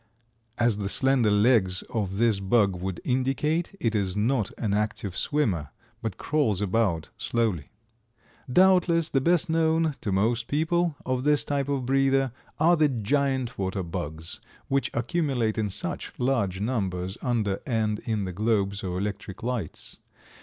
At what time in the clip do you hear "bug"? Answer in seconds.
2.39-2.75